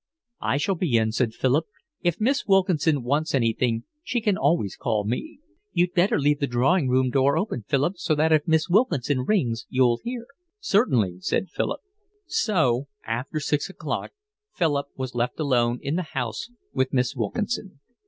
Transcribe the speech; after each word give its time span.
"I 0.41 0.57
shall 0.57 0.73
be 0.73 0.97
in," 0.97 1.11
said 1.11 1.31
Philip. 1.35 1.67
"If 2.01 2.19
Miss 2.19 2.47
Wilkinson 2.47 3.03
wants 3.03 3.35
anything, 3.35 3.83
she 4.01 4.19
can 4.19 4.35
always 4.35 4.75
call 4.75 5.03
me." 5.05 5.41
"You'd 5.73 5.93
better 5.93 6.19
leave 6.19 6.39
the 6.39 6.47
drawing 6.47 6.89
room 6.89 7.11
door 7.11 7.37
open, 7.37 7.65
Philip, 7.67 7.99
so 7.99 8.15
that 8.15 8.31
if 8.31 8.47
Miss 8.47 8.67
Wilkinson 8.67 9.19
rings, 9.25 9.67
you'll 9.69 9.99
hear." 10.03 10.25
"Certainly," 10.59 11.19
said 11.19 11.49
Philip. 11.49 11.81
So 12.25 12.87
after 13.05 13.39
six 13.39 13.69
o'clock 13.69 14.09
Philip 14.55 14.87
was 14.97 15.13
left 15.13 15.39
alone 15.39 15.77
in 15.83 15.97
the 15.97 16.01
house 16.01 16.49
with 16.73 16.91
Miss 16.91 17.15
Wilkinson. 17.15 17.79